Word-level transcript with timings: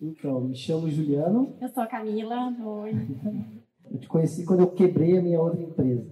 Então, 0.00 0.40
me 0.40 0.56
chamo 0.56 0.88
Juliano. 0.88 1.56
Eu 1.60 1.68
sou 1.68 1.82
a 1.82 1.86
Camila. 1.86 2.56
Oi. 2.64 2.92
Eu 3.90 3.98
te 3.98 4.08
conheci 4.08 4.46
quando 4.46 4.60
eu 4.60 4.70
quebrei 4.70 5.18
a 5.18 5.22
minha 5.22 5.38
outra 5.38 5.60
empresa. 5.60 6.10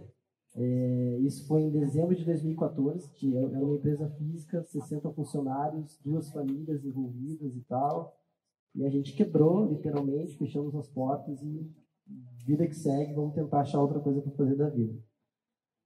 É, 0.55 1.19
isso 1.21 1.47
foi 1.47 1.63
em 1.63 1.71
dezembro 1.71 2.15
de 2.15 2.25
2014, 2.25 3.11
que 3.15 3.35
era 3.35 3.65
uma 3.65 3.77
empresa 3.77 4.09
física, 4.11 4.63
60 4.63 5.11
funcionários, 5.13 5.99
duas 6.05 6.31
famílias 6.31 6.85
envolvidas 6.85 7.57
e 7.57 7.61
tal. 7.61 8.15
E 8.75 8.85
a 8.85 8.91
gente 8.91 9.15
quebrou, 9.15 9.67
literalmente, 9.71 10.37
fechamos 10.37 10.75
as 10.75 10.89
portas 10.89 11.41
e 11.43 11.71
vida 12.45 12.67
que 12.67 12.75
segue, 12.75 13.15
vamos 13.15 13.35
tentar 13.35 13.61
achar 13.61 13.81
outra 13.81 14.01
coisa 14.01 14.21
para 14.21 14.33
fazer 14.33 14.57
da 14.57 14.69
vida. 14.69 14.99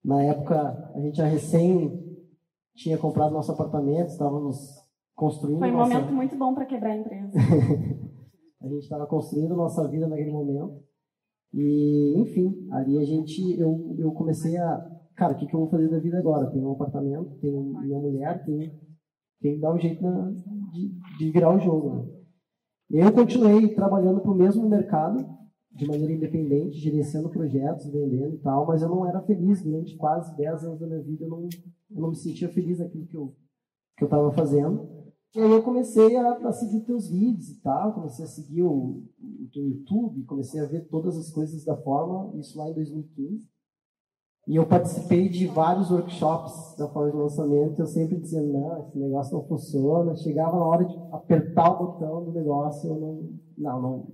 Na 0.04 0.22
época, 0.24 0.90
a 0.92 1.00
gente 1.00 1.18
já 1.18 1.26
recém 1.26 2.18
tinha 2.74 2.98
comprado 2.98 3.32
nosso 3.32 3.52
apartamento, 3.52 4.08
estávamos 4.08 4.81
construindo. 5.22 5.60
Foi 5.60 5.70
um 5.70 5.76
nossa... 5.76 5.94
momento 5.94 6.12
muito 6.12 6.36
bom 6.36 6.52
para 6.52 6.66
quebrar 6.66 6.90
a 6.90 6.96
empresa. 6.96 7.30
a 8.60 8.66
gente 8.66 8.82
estava 8.82 9.06
construindo 9.06 9.54
nossa 9.54 9.86
vida 9.88 10.08
naquele 10.08 10.32
momento. 10.32 10.82
E, 11.54 12.14
enfim, 12.18 12.66
ali 12.72 12.98
a 12.98 13.04
gente, 13.04 13.40
eu, 13.60 13.94
eu 13.98 14.10
comecei 14.12 14.56
a, 14.56 14.90
cara, 15.14 15.34
o 15.34 15.36
que, 15.36 15.46
que 15.46 15.54
eu 15.54 15.60
vou 15.60 15.70
fazer 15.70 15.88
da 15.88 16.00
vida 16.00 16.18
agora? 16.18 16.50
Tenho 16.50 16.66
um 16.66 16.72
apartamento, 16.72 17.38
tenho 17.40 17.62
minha 17.62 17.98
mulher, 18.00 18.44
tenho, 18.44 18.72
tenho 19.40 19.54
que 19.54 19.60
dar 19.60 19.72
um 19.72 19.78
jeito 19.78 20.02
na, 20.02 20.32
de, 20.72 20.92
de 21.18 21.30
virar 21.30 21.54
o 21.54 21.60
jogo. 21.60 21.90
Né? 22.90 23.06
Eu 23.06 23.12
continuei 23.12 23.74
trabalhando 23.74 24.20
para 24.20 24.32
o 24.32 24.36
mesmo 24.36 24.68
mercado, 24.68 25.24
de 25.70 25.86
maneira 25.86 26.12
independente, 26.12 26.78
gerenciando 26.78 27.30
projetos, 27.30 27.90
vendendo 27.90 28.34
e 28.34 28.38
tal, 28.38 28.66
mas 28.66 28.82
eu 28.82 28.88
não 28.88 29.06
era 29.06 29.22
feliz 29.22 29.62
durante 29.62 29.96
quase 29.96 30.36
10 30.36 30.64
anos 30.64 30.80
da 30.80 30.86
minha 30.86 31.02
vida, 31.02 31.24
eu 31.24 31.28
não, 31.28 31.48
eu 31.90 32.00
não 32.00 32.08
me 32.10 32.16
sentia 32.16 32.48
feliz 32.48 32.78
naquilo 32.78 33.06
que 33.06 33.16
eu 33.16 33.34
que 33.96 34.04
eu 34.04 34.06
estava 34.06 34.32
fazendo. 34.32 35.01
E 35.34 35.40
aí 35.40 35.50
eu 35.50 35.62
comecei 35.62 36.14
a, 36.16 36.32
a, 36.32 36.52
seguir 36.52 36.80
teus 36.80 37.08
vídeos 37.08 37.48
e 37.48 37.60
tal, 37.62 37.94
comecei 37.94 38.24
a 38.24 38.28
seguir 38.28 38.62
o, 38.62 39.02
o 39.18 39.48
teu 39.50 39.66
YouTube, 39.66 40.24
comecei 40.24 40.60
a 40.60 40.66
ver 40.66 40.86
todas 40.88 41.16
as 41.16 41.30
coisas 41.30 41.64
da 41.64 41.74
forma, 41.74 42.38
isso 42.38 42.58
lá 42.58 42.68
em 42.68 42.74
2015. 42.74 43.50
E 44.46 44.56
eu 44.56 44.66
participei 44.66 45.28
de 45.30 45.46
vários 45.46 45.90
workshops 45.90 46.76
da 46.76 46.86
forma 46.88 47.12
de 47.12 47.16
lançamento, 47.16 47.78
eu 47.78 47.86
sempre 47.86 48.18
dizia, 48.18 48.42
não, 48.42 48.80
esse 48.80 48.98
negócio 48.98 49.38
não 49.38 49.46
funciona. 49.46 50.16
Chegava 50.16 50.58
na 50.58 50.66
hora 50.66 50.84
de 50.84 50.98
apertar 51.12 51.70
o 51.70 51.78
botão 51.78 52.24
do 52.24 52.32
negócio, 52.32 52.90
eu 52.90 53.00
não, 53.00 53.30
não, 53.56 53.82
não. 53.82 54.06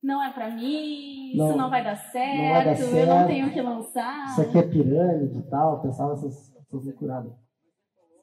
Não 0.00 0.22
é 0.22 0.32
para 0.32 0.54
mim, 0.54 1.36
não, 1.36 1.48
isso 1.48 1.58
não 1.58 1.68
vai 1.68 1.82
dar 1.84 1.96
certo, 1.96 2.36
não 2.38 2.52
vai 2.52 2.64
dar 2.64 2.76
certo, 2.76 2.96
eu 2.96 3.06
não 3.06 3.26
tenho 3.26 3.52
que 3.52 3.60
lançar. 3.60 4.26
Isso 4.30 4.40
aqui 4.40 4.58
é 4.58 4.62
pirâmide 4.62 5.38
e 5.38 5.42
tal, 5.42 5.82
pensava 5.82 6.12
essas, 6.14 6.56
essas 6.56 6.84
loucuradas. 6.86 7.47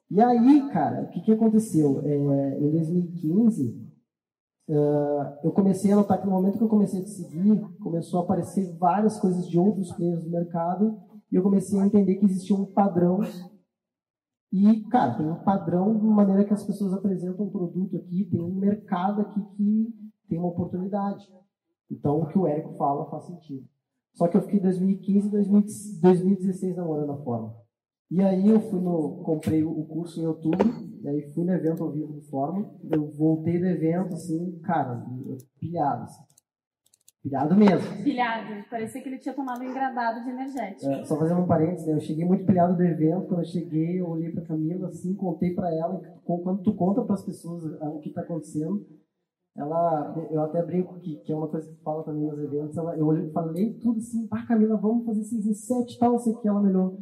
E 0.08 0.20
aí, 0.20 0.68
cara, 0.70 1.02
o 1.02 1.08
que, 1.08 1.20
que 1.20 1.32
aconteceu? 1.32 2.00
É, 2.04 2.16
em 2.58 2.70
2015, 2.70 3.90
uh, 4.68 4.72
eu 5.42 5.50
comecei 5.50 5.90
a 5.90 5.96
notar 5.96 6.20
que 6.20 6.26
no 6.26 6.32
momento 6.32 6.58
que 6.58 6.64
eu 6.64 6.68
comecei 6.68 7.00
a 7.00 7.04
te 7.04 7.10
seguir, 7.10 7.60
começou 7.80 8.20
a 8.20 8.22
aparecer 8.22 8.72
várias 8.78 9.18
coisas 9.18 9.48
de 9.48 9.58
outros 9.58 9.92
players 9.92 10.22
do 10.22 10.30
mercado 10.30 10.96
e 11.30 11.34
eu 11.34 11.42
comecei 11.42 11.78
a 11.80 11.86
entender 11.86 12.16
que 12.16 12.24
existia 12.24 12.54
um 12.54 12.66
padrão. 12.66 13.20
E, 14.52 14.84
cara, 14.84 15.14
tem 15.14 15.28
um 15.28 15.42
padrão 15.42 15.98
de 15.98 16.06
maneira 16.06 16.44
que 16.44 16.54
as 16.54 16.62
pessoas 16.62 16.92
apresentam 16.92 17.46
um 17.46 17.50
produto 17.50 17.96
aqui, 17.96 18.24
tem 18.30 18.40
um 18.40 18.54
mercado 18.54 19.22
aqui 19.22 19.42
que 19.56 19.92
tem 20.28 20.38
uma 20.38 20.48
oportunidade. 20.48 21.28
Então, 21.90 22.20
o 22.20 22.26
que 22.26 22.38
o 22.38 22.46
Érico 22.46 22.74
fala 22.76 23.10
faz 23.10 23.24
sentido. 23.24 23.66
Só 24.14 24.28
que 24.28 24.36
eu 24.36 24.42
fiquei 24.42 24.60
2015 24.60 25.26
e 25.26 26.00
2016 26.00 26.76
namorando 26.76 27.10
a 27.10 27.16
forma. 27.18 27.65
E 28.10 28.22
aí 28.22 28.48
eu 28.48 28.60
fui 28.60 28.80
no, 28.80 29.22
comprei 29.24 29.64
o 29.64 29.84
curso 29.84 30.20
em 30.20 30.26
outubro, 30.26 30.68
e 31.02 31.08
aí 31.08 31.22
fui 31.32 31.44
no 31.44 31.52
evento 31.52 31.82
ao 31.82 31.90
vivo 31.90 32.12
do 32.12 32.22
Fórmula, 32.22 32.72
eu 32.90 33.10
voltei 33.10 33.58
do 33.58 33.66
evento, 33.66 34.14
assim, 34.14 34.58
cara, 34.60 35.04
pilhado, 35.58 36.04
assim. 36.04 36.24
Pilhado 37.26 37.56
mesmo. 37.56 38.04
Pilhado. 38.04 38.64
Parecia 38.70 39.02
que 39.02 39.08
ele 39.08 39.18
tinha 39.18 39.34
tomado 39.34 39.60
um 39.60 39.64
engradado 39.64 40.22
de 40.22 40.30
energético. 40.30 40.88
É, 40.88 41.04
só 41.04 41.18
fazendo 41.18 41.40
um 41.40 41.46
parênteses, 41.46 41.84
né? 41.84 41.94
Eu 41.94 42.00
cheguei 42.00 42.24
muito 42.24 42.46
pilhado 42.46 42.76
do 42.76 42.84
evento. 42.84 43.26
Quando 43.26 43.40
eu 43.40 43.46
cheguei, 43.46 44.00
eu 44.00 44.08
olhei 44.08 44.30
pra 44.30 44.44
Camila, 44.44 44.86
assim, 44.86 45.12
contei 45.12 45.52
pra 45.52 45.74
ela. 45.74 46.00
Quando 46.24 46.62
tu 46.62 46.72
conta 46.76 47.02
pras 47.02 47.24
pessoas 47.24 47.64
o 47.64 47.98
que 47.98 48.10
tá 48.10 48.20
acontecendo, 48.20 48.86
ela, 49.56 50.14
eu 50.30 50.40
até 50.40 50.62
brinco 50.62 51.00
que, 51.00 51.16
que 51.16 51.32
é 51.32 51.36
uma 51.36 51.48
coisa 51.48 51.68
que 51.68 51.82
fala 51.82 52.04
também 52.04 52.28
nos 52.28 52.38
eventos. 52.38 52.76
Ela, 52.76 52.96
eu 52.96 53.06
olhei, 53.06 53.28
falei 53.32 53.74
tudo 53.74 53.98
assim, 53.98 54.28
pá, 54.28 54.46
Camila, 54.46 54.76
vamos 54.76 55.04
fazer 55.04 55.24
6 55.24 55.46
e 55.46 55.54
7 55.54 55.98
tal, 55.98 56.20
sei 56.20 56.32
que. 56.34 56.46
Ela 56.46 56.62
melhorou. 56.62 56.96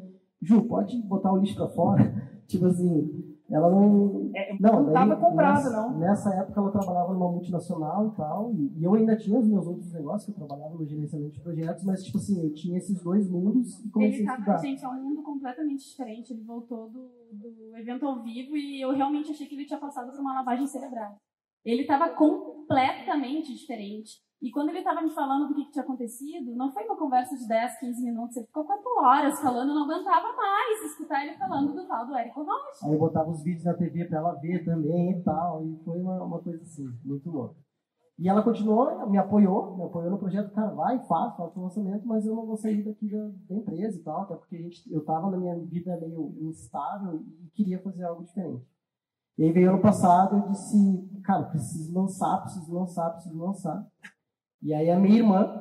Ju, 0.44 0.62
pode 0.66 1.00
botar 1.02 1.32
o 1.32 1.38
lixo 1.38 1.56
para 1.56 1.68
fora? 1.68 2.14
tipo 2.46 2.66
assim, 2.66 3.34
ela 3.50 3.70
não. 3.70 4.30
É, 4.34 4.56
não 4.58 4.88
estava 4.88 5.16
comprado, 5.16 5.70
não. 5.70 5.98
Nessa 5.98 6.34
época 6.34 6.60
ela 6.60 6.70
trabalhava 6.70 7.12
numa 7.12 7.30
multinacional 7.30 8.08
e 8.08 8.16
tal, 8.16 8.52
e, 8.54 8.72
e, 8.78 8.84
eu 8.84 8.94
ainda 8.94 9.16
tinha 9.16 9.38
os 9.38 9.46
meus 9.46 9.66
outros 9.66 9.92
negócios, 9.92 10.24
que 10.24 10.30
eu 10.30 10.46
trabalhava 10.46 10.74
no 10.74 10.86
gerenciamento 10.86 11.32
de 11.32 11.40
projetos, 11.40 11.84
mas, 11.84 12.02
tipo 12.02 12.18
assim, 12.18 12.42
eu 12.42 12.52
tinha 12.54 12.78
esses 12.78 13.02
dois 13.02 13.28
mundos 13.28 13.84
e 13.84 13.90
comecei 13.90 14.20
ele 14.20 14.28
a 14.28 14.34
estudar. 14.34 14.58
Gente, 14.58 14.84
é 14.84 14.88
um 14.88 15.02
mundo 15.02 15.22
completamente 15.22 15.88
diferente. 15.88 16.32
Ele 16.32 16.42
voltou 16.42 16.88
do, 16.90 17.10
do 17.32 17.76
evento 17.76 18.06
ao 18.06 18.22
vivo 18.22 18.56
e 18.56 18.80
eu 18.80 18.92
realmente 18.94 19.30
achei 19.30 19.46
que 19.46 19.54
ele 19.54 19.66
tinha 19.66 19.78
passado 19.78 20.10
por 20.10 20.20
uma 20.20 20.34
lavagem 20.34 20.66
cerebral. 20.66 21.16
Ele 21.64 21.82
estava 21.82 22.10
completamente 22.10 23.54
diferente. 23.54 24.22
E 24.44 24.50
quando 24.50 24.68
ele 24.68 24.80
estava 24.80 25.00
me 25.00 25.08
falando 25.08 25.48
do 25.48 25.54
que, 25.54 25.64
que, 25.64 25.72
tinha 25.72 25.82
acontecido, 25.82 26.54
não 26.54 26.70
foi 26.70 26.84
uma 26.84 26.98
conversa 26.98 27.34
de 27.34 27.48
10, 27.48 27.78
15 27.78 28.04
minutos, 28.04 28.36
ele 28.36 28.44
ficou 28.44 28.62
4 28.66 28.84
horas 29.00 29.40
falando, 29.40 29.72
não 29.72 29.84
aguentava 29.84 30.36
mais 30.36 30.82
escutar 30.84 31.24
ele 31.24 31.34
falando 31.38 31.72
do 31.72 31.88
tal 31.88 32.06
do 32.06 32.14
Érico 32.14 32.42
Rocha. 32.42 32.84
Aí 32.84 32.92
eu 32.92 32.98
botava 32.98 33.30
os 33.30 33.42
vídeos 33.42 33.64
na 33.64 33.72
TV 33.72 34.04
para 34.04 34.18
ela 34.18 34.34
ver 34.34 34.62
também 34.62 35.12
e 35.12 35.22
tal, 35.22 35.64
e 35.64 35.82
foi 35.82 35.98
uma, 35.98 36.22
uma 36.22 36.38
coisa 36.40 36.62
assim, 36.62 36.86
muito 37.02 37.30
louca. 37.30 37.56
E 38.18 38.28
ela 38.28 38.42
continuou, 38.42 39.08
me 39.08 39.16
apoiou, 39.16 39.78
me 39.78 39.84
apoiou 39.84 40.10
no 40.10 40.18
projeto, 40.18 40.52
cara, 40.52 40.74
vai, 40.74 40.98
faz, 41.06 41.34
faz 41.38 41.56
o 41.56 41.62
lançamento, 41.62 42.06
mas 42.06 42.26
eu 42.26 42.36
não 42.36 42.44
vou 42.44 42.58
sair 42.58 42.84
daqui 42.84 43.08
da, 43.10 43.26
da 43.48 43.56
empresa 43.56 43.98
e 43.98 44.02
tal, 44.02 44.24
até 44.24 44.36
porque 44.36 44.56
a 44.56 44.60
gente, 44.60 44.92
eu 44.92 45.00
estava 45.00 45.30
na 45.30 45.38
minha 45.38 45.58
vida 45.58 45.98
meio 46.02 46.36
instável 46.42 47.14
e 47.16 47.48
queria 47.54 47.82
fazer 47.82 48.04
algo 48.04 48.22
diferente. 48.22 48.62
E 49.38 49.44
aí 49.44 49.52
veio 49.52 49.70
ano 49.70 49.80
passado, 49.80 50.36
eu 50.36 50.48
disse, 50.50 51.08
cara, 51.24 51.44
preciso 51.44 51.94
lançar, 51.94 52.42
preciso 52.42 52.74
lançar, 52.74 53.10
preciso 53.10 53.38
lançar. 53.38 53.84
E 54.64 54.72
aí 54.72 54.90
a 54.90 54.98
minha 54.98 55.18
irmã 55.18 55.60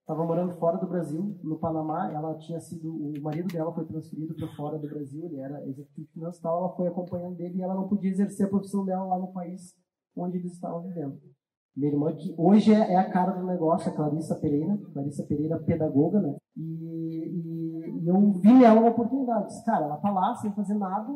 estava 0.00 0.24
morando 0.24 0.54
fora 0.54 0.78
do 0.78 0.88
Brasil, 0.88 1.38
no 1.44 1.58
Panamá. 1.58 2.10
Ela 2.10 2.34
tinha 2.38 2.58
sido, 2.58 2.90
o 2.90 3.12
marido 3.20 3.52
dela 3.52 3.74
foi 3.74 3.84
transferido 3.84 4.34
para 4.34 4.48
fora 4.56 4.78
do 4.78 4.88
Brasil, 4.88 5.26
ele 5.26 5.38
era 5.38 5.68
executivo 5.68 6.08
financeiro, 6.14 6.56
ela 6.56 6.74
foi 6.74 6.88
acompanhando 6.88 7.36
dele 7.36 7.58
e 7.58 7.62
ela 7.62 7.74
não 7.74 7.86
podia 7.86 8.10
exercer 8.10 8.46
a 8.46 8.48
profissão 8.48 8.86
dela 8.86 9.04
lá 9.04 9.18
no 9.18 9.30
país 9.32 9.74
onde 10.16 10.38
eles 10.38 10.54
estavam 10.54 10.80
vivendo. 10.80 11.20
Minha 11.76 11.92
irmã, 11.92 12.12
que 12.16 12.34
hoje 12.38 12.72
é, 12.72 12.94
é 12.94 12.96
a 12.96 13.10
cara 13.10 13.32
do 13.32 13.46
negócio, 13.46 13.92
a 13.92 13.94
Clarissa 13.94 14.34
Pereira, 14.36 14.78
Clarissa 14.94 15.24
Pereira, 15.24 15.58
pedagoga, 15.60 16.18
né? 16.18 16.34
E, 16.56 16.62
e, 16.64 18.02
e 18.02 18.08
eu 18.08 18.32
vi 18.32 18.52
nela 18.52 18.80
uma 18.80 18.90
oportunidade. 18.90 19.48
Disse, 19.48 19.64
cara, 19.64 19.84
ela 19.84 19.96
tá 19.98 20.10
lá 20.10 20.34
sem 20.36 20.50
fazer 20.54 20.74
nada, 20.74 21.12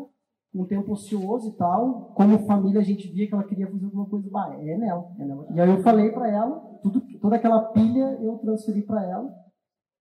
um 0.54 0.64
tempo 0.66 0.92
ocioso 0.92 1.48
e 1.48 1.52
tal. 1.56 2.12
Como 2.14 2.46
família, 2.46 2.80
a 2.80 2.84
gente 2.84 3.10
via 3.10 3.26
que 3.26 3.34
ela 3.34 3.42
queria 3.42 3.68
fazer 3.68 3.86
alguma 3.86 4.06
coisa. 4.06 4.30
Bah, 4.30 4.54
é 4.60 4.76
nela, 4.76 5.10
é 5.18 5.24
nela. 5.24 5.46
E 5.50 5.60
aí 5.60 5.68
eu 5.68 5.82
falei 5.82 6.12
para 6.12 6.30
ela, 6.30 6.71
tudo, 6.82 7.00
toda 7.20 7.36
aquela 7.36 7.72
pilha 7.72 8.18
eu 8.20 8.38
transferi 8.38 8.82
para 8.82 9.04
ela. 9.04 9.32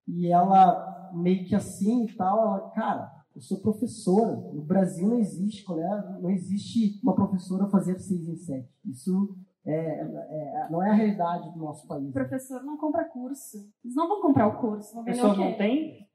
E 0.06 0.26
ela, 0.26 1.10
meio 1.14 1.46
que 1.46 1.54
assim 1.54 2.04
e 2.04 2.16
tal, 2.16 2.38
ela, 2.42 2.70
cara, 2.70 3.10
eu 3.34 3.40
sou 3.40 3.60
professora. 3.60 4.36
No 4.52 4.62
Brasil 4.62 5.08
não 5.08 5.18
existe, 5.18 5.64
né? 5.74 6.18
não 6.20 6.30
existe 6.30 7.00
uma 7.02 7.14
professora 7.14 7.68
fazer 7.68 7.98
seis 7.98 8.28
em 8.28 8.36
sete. 8.36 8.68
Isso 8.84 9.36
é, 9.64 10.00
é, 10.00 10.68
não 10.70 10.82
é 10.82 10.90
a 10.90 10.94
realidade 10.94 11.50
do 11.52 11.58
nosso 11.58 11.86
país. 11.86 12.08
O 12.08 12.12
professor 12.12 12.62
não 12.64 12.76
compra 12.76 13.04
curso. 13.04 13.58
Eles 13.84 13.94
não 13.94 14.08
vão 14.08 14.20
comprar 14.20 14.48
o 14.48 14.60
curso. 14.60 14.92
Vão 14.94 15.04
vender 15.04 15.22
o 15.22 15.36
não 15.36 15.56
tem? 15.56 16.08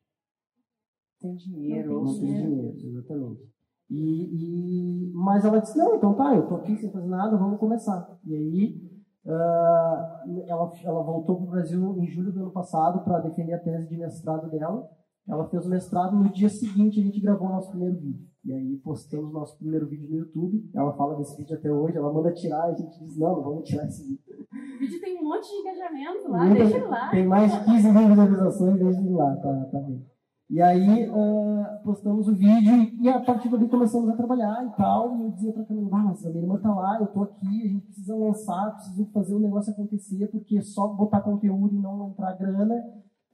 Tem 1.19 1.35
dinheiro. 1.35 2.03
Não 2.03 2.05
tem 2.05 2.13
dinheiro, 2.13 2.49
não 2.49 2.61
tem 2.63 2.75
dinheiro 2.75 2.99
exatamente. 2.99 3.57
E, 3.89 5.09
e, 5.09 5.13
mas 5.13 5.45
ela 5.45 5.61
disse, 5.61 5.78
não, 5.78 5.95
então 5.95 6.13
tá, 6.13 6.35
eu 6.35 6.45
tô 6.47 6.55
aqui 6.55 6.75
sem 6.75 6.91
fazer 6.91 7.07
nada, 7.07 7.38
vamos 7.38 7.57
começar. 7.57 8.19
E 8.25 8.35
aí 8.35 8.97
uh, 9.27 10.43
ela, 10.47 10.72
ela 10.84 11.03
voltou 11.03 11.35
para 11.35 11.46
o 11.46 11.52
Brasil 11.52 11.97
em 11.99 12.07
julho 12.07 12.31
do 12.31 12.41
ano 12.41 12.52
passado 12.52 13.03
para 13.03 13.19
defender 13.19 13.53
a 13.53 13.59
tese 13.59 13.87
de 13.87 13.97
mestrado 13.97 14.49
dela. 14.49 14.90
Ela 15.28 15.47
fez 15.49 15.66
o 15.66 15.69
mestrado, 15.69 16.16
no 16.16 16.31
dia 16.31 16.47
seguinte 16.47 17.02
a 17.02 17.03
gente 17.03 17.19
gravou 17.19 17.49
o 17.49 17.52
nosso 17.52 17.69
primeiro 17.69 17.97
vídeo. 17.97 18.25
E 18.46 18.53
aí 18.53 18.78
postamos 18.78 19.34
nosso 19.34 19.57
primeiro 19.57 19.85
vídeo 19.85 20.09
no 20.09 20.17
YouTube. 20.19 20.72
Ela 20.73 20.93
fala 20.93 21.17
desse 21.17 21.35
vídeo 21.35 21.57
até 21.57 21.69
hoje, 21.69 21.97
ela 21.97 22.13
manda 22.13 22.31
tirar, 22.31 22.63
a 22.63 22.73
gente 22.73 22.97
diz, 22.97 23.17
não, 23.17 23.35
não 23.35 23.43
vamos 23.43 23.67
tirar 23.67 23.85
esse 23.85 24.07
vídeo. 24.07 24.47
O 24.49 24.79
vídeo 24.79 25.02
tem 25.02 25.19
um 25.19 25.25
monte 25.25 25.49
de 25.49 25.55
engajamento 25.55 26.31
lá, 26.31 26.46
Muita, 26.46 26.63
deixa 26.63 26.78
ele 26.78 26.85
lá. 26.85 27.09
Tem 27.09 27.28
mais 27.28 27.52
de 27.52 27.66
15 27.66 27.91
mil 27.91 28.07
visualizações, 28.07 28.79
deixa 28.79 28.99
ele 29.02 29.13
lá, 29.13 29.35
tá, 29.35 29.66
tá 29.69 29.79
bem. 29.79 30.05
E 30.49 30.61
aí 30.61 31.09
uh, 31.09 31.84
postamos 31.84 32.28
o 32.29 32.34
vídeo 32.34 32.97
e 33.02 33.09
a 33.09 33.20
partir 33.20 33.49
dali 33.49 33.67
começamos 33.67 34.09
a 34.09 34.16
trabalhar 34.16 34.66
e 34.66 34.78
tal. 34.78 35.17
E 35.17 35.22
eu 35.23 35.32
dizia 35.32 35.52
para 35.52 35.66
Camila, 35.66 35.90
ah, 35.91 36.03
mas 36.05 36.26
a 36.26 36.29
minha 36.29 36.44
irmã 36.44 36.58
tá 36.58 36.73
lá, 36.73 36.99
eu 37.02 37.08
tô 37.08 37.23
aqui, 37.23 37.64
a 37.64 37.67
gente 37.67 37.85
precisa 37.85 38.16
lançar, 38.16 38.76
precisa 38.76 39.05
fazer 39.14 39.35
o 39.35 39.40
negócio 39.40 39.73
acontecer, 39.73 40.26
porque 40.28 40.61
só 40.61 40.88
botar 40.88 41.20
conteúdo 41.22 41.76
e 41.76 41.79
não 41.79 42.11
entrar 42.11 42.34
grana 42.38 42.76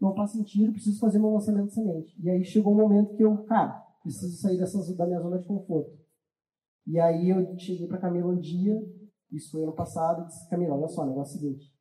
não 0.02 0.16
faz 0.16 0.32
sentido, 0.32 0.74
preciso 0.74 1.00
fazer 1.00 1.20
meu 1.20 1.32
lançamento 1.32 1.72
semente. 1.72 2.20
E 2.20 2.30
aí 2.30 2.44
chegou 2.44 2.74
um 2.74 2.78
momento 2.78 3.16
que 3.16 3.24
eu, 3.24 3.38
cara, 3.44 3.80
preciso 4.02 4.36
sair 4.42 4.58
dessas, 4.58 4.96
da 4.98 5.06
minha 5.06 5.22
zona 5.22 5.38
de 5.38 5.48
conforto. 5.48 5.92
E 6.86 7.00
aí 7.00 7.30
eu 7.30 7.58
cheguei 7.58 7.88
para 7.88 8.00
Camila 8.00 8.34
um 8.34 8.40
dia 8.40 8.76
Isso 9.32 9.52
foi 9.52 9.64
ano 9.64 9.74
passado. 9.74 10.22
Eu 10.22 10.26
disse, 10.26 10.50
Camila, 10.50 10.76
olha 10.76 10.88
só, 10.88 11.04
o 11.04 11.06
negócio 11.06 11.36
é 11.36 11.38
o 11.38 11.42
seguinte. 11.42 11.74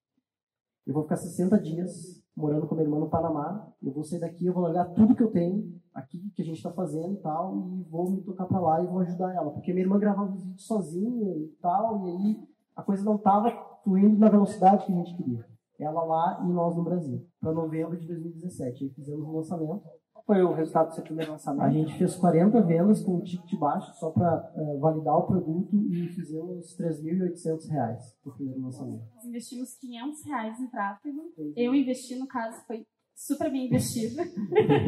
Eu 0.87 0.95
vou 0.95 1.03
ficar 1.03 1.17
60 1.17 1.59
dias 1.61 2.22
morando 2.37 2.67
com 2.67 2.75
minha 2.75 2.87
irmã 2.87 2.99
no 2.99 3.09
Panamá. 3.09 3.69
Eu 3.83 3.93
vou 3.93 4.05
sair 4.05 4.21
daqui, 4.21 4.47
eu 4.47 4.53
vou 4.53 4.63
largar 4.63 4.87
tudo 4.93 5.15
que 5.15 5.23
eu 5.23 5.31
tenho 5.31 5.81
aqui, 5.95 6.31
que 6.35 6.43
a 6.43 6.45
gente 6.45 6.57
está 6.57 6.73
fazendo 6.73 7.15
e 7.15 7.19
tal, 7.19 7.57
e 7.57 7.83
vou 7.91 8.11
me 8.11 8.23
tocar 8.23 8.47
para 8.47 8.61
lá 8.61 8.83
e 8.83 8.87
vou 8.87 9.01
ajudar 9.01 9.35
ela. 9.35 9.51
Porque 9.51 9.73
minha 9.73 9.85
irmã 9.85 9.99
gravava 9.99 10.33
os 10.33 10.43
vídeos 10.43 10.67
sozinha 10.67 11.37
e 11.37 11.49
tal, 11.61 12.07
e 12.07 12.11
aí 12.11 12.49
a 12.75 12.83
coisa 12.83 13.05
não 13.05 13.17
estava 13.17 13.51
fluindo 13.85 14.19
na 14.19 14.29
velocidade 14.29 14.87
que 14.87 14.93
a 14.93 14.97
gente 14.97 15.17
queria. 15.17 15.47
Ela 15.79 16.05
lá 16.05 16.41
e 16.45 16.53
nós 16.53 16.77
no 16.77 16.85
Brasil, 16.85 17.27
para 17.41 17.53
novembro 17.53 17.99
de 17.99 18.07
2017. 18.07 18.85
Aí 18.85 18.91
fizemos 18.91 19.27
o 19.27 19.33
lançamento 19.33 19.83
foi 20.27 20.43
o 20.43 20.53
resultado 20.53 20.89
do 20.89 20.95
seu 20.95 21.05
primeiro 21.05 21.33
lançamento? 21.33 21.65
A 21.65 21.71
gente 21.71 21.97
fez 21.99 22.15
40 22.17 22.61
vendas 22.63 23.03
com 23.03 23.17
um 23.17 23.21
ticket 23.23 23.59
baixo 23.59 23.93
só 23.95 24.11
para 24.11 24.53
uh, 24.55 24.61
eh, 24.61 24.79
validar 24.79 25.17
o 25.17 25.27
produto 25.27 25.77
e 25.91 26.09
fizemos 26.09 26.79
R$ 26.79 26.89
3.800 26.89 27.99
no 28.25 28.33
primeiro 28.33 28.63
lançamento. 28.63 29.03
Nós 29.15 29.25
investimos 29.25 29.75
500 29.79 30.25
reais 30.27 30.61
em 30.61 30.67
tráfego. 30.69 31.21
Eu 31.57 31.75
investi, 31.75 32.17
no 32.17 32.27
caso, 32.27 32.65
foi 32.67 32.87
super 33.15 33.51
bem 33.51 33.67
investido. 33.67 34.23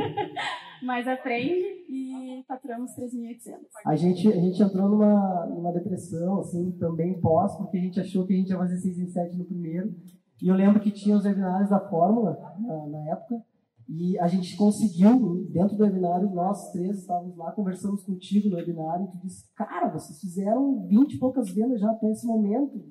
Mas 0.83 1.07
aprende 1.09 1.85
e 1.89 2.45
faturamos 2.47 2.91
3.800. 2.93 3.59
A 3.87 3.97
gente, 3.97 4.29
a 4.29 4.41
gente 4.41 4.63
entrou 4.63 4.89
numa, 4.89 5.47
numa 5.47 5.73
depressão, 5.73 6.41
assim, 6.41 6.73
também 6.73 7.21
pós, 7.21 7.57
porque 7.57 7.79
a 7.79 7.81
gente 7.81 8.01
achou 8.01 8.27
que 8.27 8.35
a 8.35 8.37
gente 8.37 8.51
ia 8.51 8.59
fazer 8.59 8.77
6 8.77 8.99
em 8.99 9.07
7 9.07 9.37
no 9.37 9.45
primeiro. 9.45 9.95
E 10.43 10.49
eu 10.49 10.55
lembro 10.55 10.81
que 10.81 10.91
tinha 10.91 11.17
os 11.17 11.25
webinários 11.25 11.71
da 11.71 11.81
Fórmula 11.89 12.39
na, 12.59 12.87
na 12.87 13.11
época, 13.13 13.43
e 13.89 14.19
a 14.19 14.27
gente 14.27 14.57
conseguiu, 14.57 15.47
dentro 15.51 15.77
do 15.77 15.83
webinário, 15.83 16.31
nós 16.31 16.73
três 16.73 17.01
estávamos 17.01 17.37
lá, 17.37 17.53
conversamos 17.53 18.03
contigo 18.03 18.49
no 18.49 18.57
webinário, 18.57 19.05
e 19.05 19.11
tu 19.11 19.19
disse, 19.19 19.53
cara, 19.55 19.91
vocês 19.91 20.19
fizeram 20.21 20.87
20 20.87 21.13
e 21.13 21.19
poucas 21.19 21.51
vendas 21.51 21.81
já 21.81 21.91
até 21.91 22.11
esse 22.11 22.27
momento, 22.27 22.83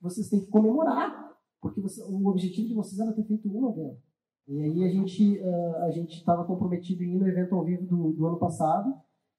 vocês 0.00 0.28
têm 0.28 0.40
que 0.40 0.50
comemorar, 0.50 1.32
porque 1.60 1.80
você, 1.80 2.02
o 2.02 2.26
objetivo 2.26 2.68
de 2.68 2.74
vocês 2.74 3.00
era 3.00 3.12
ter 3.12 3.24
feito 3.24 3.48
uma 3.48 3.72
venda. 3.72 3.96
E 4.48 4.60
aí 4.60 4.84
a 4.84 4.88
gente 4.88 5.38
uh, 5.38 5.76
a 5.84 5.90
gente 5.92 6.16
estava 6.16 6.44
comprometido 6.44 7.04
em 7.04 7.14
ir 7.14 7.18
no 7.18 7.28
evento 7.28 7.54
ao 7.54 7.64
vivo 7.64 7.86
do, 7.86 8.12
do 8.12 8.26
ano 8.26 8.38
passado, 8.38 8.92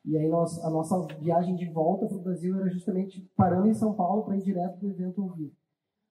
e 0.05 0.17
aí 0.17 0.29
nós, 0.29 0.57
a 0.63 0.69
nossa 0.69 1.05
viagem 1.19 1.55
de 1.55 1.69
volta 1.69 2.07
para 2.07 2.17
o 2.17 2.21
Brasil 2.21 2.57
era 2.57 2.69
justamente 2.69 3.29
parando 3.35 3.67
em 3.67 3.73
São 3.73 3.93
Paulo 3.93 4.23
para 4.23 4.37
ir 4.37 4.43
direto 4.43 4.77
para 4.77 4.87
o 4.87 4.91
evento 4.91 5.21
ao 5.21 5.29
vivo. 5.31 5.53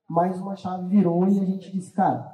Mas 0.08 0.40
uma 0.40 0.56
chave 0.56 0.88
virou 0.88 1.26
e 1.28 1.40
a 1.40 1.44
gente 1.44 1.72
disse, 1.72 1.92
cara, 1.92 2.31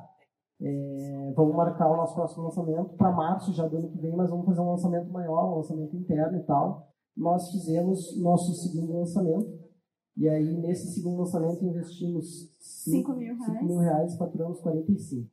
é, 0.61 1.33
vamos 1.37 1.55
marcar 1.55 1.89
o 1.91 1.97
nosso 1.97 2.15
próximo 2.15 2.45
lançamento 2.45 2.97
para 2.97 3.13
março 3.13 3.53
já 3.53 3.67
do 3.67 3.77
ano 3.77 3.91
que 3.91 3.99
vem, 3.99 4.15
mas 4.17 4.29
vamos 4.29 4.45
fazer 4.45 4.61
um 4.61 4.71
lançamento 4.71 5.11
maior, 5.11 5.53
um 5.53 5.57
lançamento 5.57 5.97
interno 5.97 6.39
e 6.39 6.43
tal. 6.43 6.89
Nós 7.17 7.51
fizemos 7.51 8.21
nosso 8.21 8.53
segundo 8.55 8.99
lançamento. 8.99 9.59
E 10.17 10.29
aí, 10.29 10.57
nesse 10.57 10.93
segundo 10.93 11.19
lançamento, 11.19 11.65
investimos 11.65 12.53
5 12.59 13.13
mil, 13.15 13.37
mil 13.63 13.79
reais, 13.79 14.17
faturamos 14.17 14.61
45. 14.61 15.31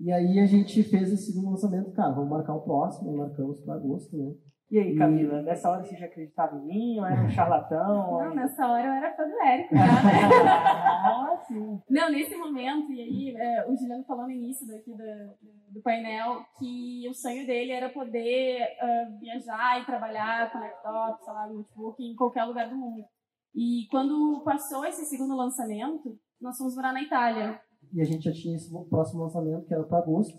E 0.00 0.12
aí 0.12 0.38
a 0.38 0.46
gente 0.46 0.82
fez 0.84 1.12
esse 1.12 1.32
segundo 1.32 1.50
lançamento, 1.50 1.92
cara, 1.92 2.12
vamos 2.12 2.30
marcar 2.30 2.54
o 2.54 2.62
próximo, 2.62 3.16
marcamos 3.16 3.60
para 3.60 3.74
agosto, 3.74 4.16
né? 4.16 4.32
E 4.70 4.78
aí, 4.78 4.94
Camila, 4.96 5.40
nessa 5.40 5.70
hora 5.70 5.82
você 5.82 5.96
já 5.96 6.04
acreditava 6.04 6.54
em 6.56 6.66
mim 6.66 6.98
ou 6.98 7.06
era 7.06 7.22
um 7.22 7.30
charlatão? 7.30 8.20
Não, 8.20 8.34
nessa 8.34 8.66
hora 8.66 8.86
eu 8.86 8.92
era 8.92 9.16
fã 9.16 9.26
do 9.26 9.40
Érico. 9.40 9.74
ah, 9.74 11.42
sim. 11.48 11.80
Não, 11.88 12.10
nesse 12.10 12.36
momento, 12.36 12.92
e 12.92 13.00
aí 13.00 13.34
é, 13.34 13.66
o 13.66 13.74
Juliano 13.74 14.04
falou 14.04 14.24
no 14.24 14.30
início 14.30 14.66
daqui 14.66 14.90
do, 14.90 15.72
do 15.72 15.80
painel 15.82 16.44
que 16.58 17.08
o 17.08 17.14
sonho 17.14 17.46
dele 17.46 17.72
era 17.72 17.88
poder 17.88 18.60
uh, 18.60 19.18
viajar 19.18 19.80
e 19.80 19.86
trabalhar 19.86 20.52
com 20.52 20.58
laptop, 20.58 21.24
sei 21.24 21.32
lá, 21.32 21.46
notebook, 21.46 22.02
em 22.02 22.14
qualquer 22.14 22.44
lugar 22.44 22.68
do 22.68 22.76
mundo. 22.76 23.06
E 23.54 23.86
quando 23.90 24.42
passou 24.44 24.84
esse 24.84 25.06
segundo 25.06 25.34
lançamento, 25.34 26.14
nós 26.38 26.58
fomos 26.58 26.76
morar 26.76 26.92
na 26.92 27.02
Itália. 27.02 27.58
E 27.92 28.00
a 28.00 28.04
gente 28.04 28.24
já 28.24 28.32
tinha 28.32 28.56
esse 28.56 28.70
próximo 28.88 29.22
lançamento, 29.22 29.66
que 29.66 29.74
era 29.74 29.84
para 29.84 29.98
agosto. 29.98 30.38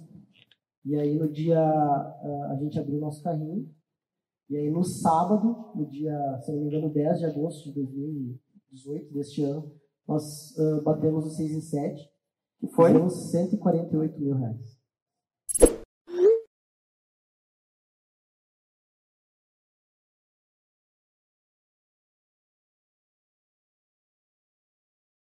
E 0.85 0.95
aí 0.95 1.17
no 1.17 1.29
dia, 1.31 1.59
uh, 1.59 2.43
a 2.51 2.55
gente 2.55 2.79
abriu 2.79 2.99
nosso 2.99 3.21
carrinho 3.23 3.69
e 4.49 4.57
aí 4.57 4.71
no 4.71 4.83
sábado, 4.83 5.71
no 5.75 5.85
dia, 5.85 6.11
se 6.41 6.51
não 6.51 6.61
me 6.61 6.67
engano, 6.67 6.91
10 6.91 7.19
de 7.19 7.25
agosto 7.25 7.65
de 7.65 7.75
2018, 7.75 9.13
deste 9.13 9.43
ano, 9.43 9.71
nós 10.07 10.57
uh, 10.57 10.81
batemos 10.81 11.23
o 11.23 11.29
6 11.29 11.51
em 11.51 11.61
7, 11.61 12.09
que 12.59 12.67
foi? 12.69 12.87
Fizemos 12.87 13.29
148 13.29 14.19
mil 14.19 14.35
reais. 14.35 14.78